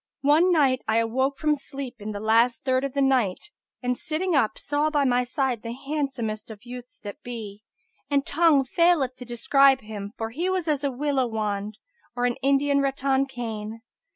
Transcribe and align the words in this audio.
One 0.23 0.51
night 0.51 0.83
I 0.87 0.97
awoke 0.97 1.35
from 1.37 1.53
sleep, 1.53 1.97
in 1.99 2.09
the 2.11 2.19
last 2.19 2.65
third 2.65 2.83
of 2.83 2.93
the 2.93 3.01
night[FN#284] 3.01 3.49
and, 3.83 3.95
sitting 3.95 4.33
up, 4.33 4.57
saw 4.57 4.89
by 4.89 5.05
my 5.05 5.23
side 5.23 5.61
the 5.61 5.73
handsomest 5.75 6.49
of 6.49 6.63
youths 6.65 6.99
that 7.01 7.21
be, 7.21 7.61
and 8.09 8.25
tongue 8.25 8.63
faileth 8.63 9.15
to 9.17 9.25
describe 9.25 9.81
him, 9.81 10.13
for 10.17 10.31
he 10.31 10.49
was 10.49 10.67
as 10.67 10.83
a 10.83 10.89
willow 10.89 11.27
wand 11.27 11.77
or 12.15 12.25
an 12.25 12.37
Indian 12.41 12.81
rattan 12.81 13.27
cane. 13.27 13.83